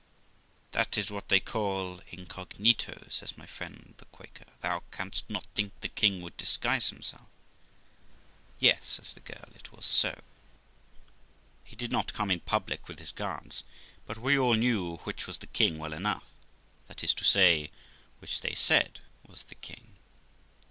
'That 0.71 0.97
is 0.97 1.11
what 1.11 1.29
they 1.29 1.39
call 1.39 2.01
incog.' 2.11 2.55
says 3.11 3.37
my 3.37 3.45
friend 3.45 3.93
the 3.99 4.05
Quaker; 4.05 4.45
'thou 4.61 4.81
canst 4.89 5.29
not 5.29 5.43
think 5.53 5.79
the 5.81 5.89
king 5.89 6.23
would 6.23 6.35
disguise 6.37 6.89
himself 6.89 7.27
'Yes', 8.57 8.93
says 8.93 9.13
the 9.13 9.19
girl, 9.19 9.45
'it 9.53 9.71
was 9.71 9.85
so; 9.85 10.19
he 11.63 11.75
did 11.75 11.91
not 11.91 12.13
come 12.15 12.31
in 12.31 12.39
public 12.39 12.87
with 12.87 12.97
his 12.97 13.11
guards, 13.11 13.61
but 14.07 14.17
we 14.17 14.39
all 14.39 14.55
knew 14.55 14.97
which 15.03 15.27
was 15.27 15.37
the 15.37 15.45
king 15.45 15.77
well 15.77 15.93
enough, 15.93 16.23
that 16.87 17.03
is 17.03 17.13
to 17.13 17.23
say, 17.23 17.69
which 18.17 18.41
they 18.41 18.55
said 18.55 19.01
was 19.27 19.43
the 19.43 19.53
king.' 19.61 19.97